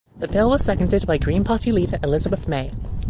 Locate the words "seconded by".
0.65-1.19